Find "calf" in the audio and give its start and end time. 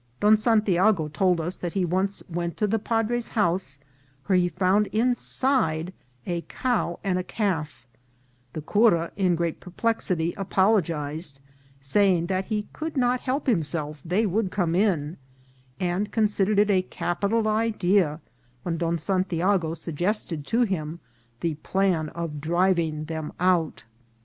7.23-7.85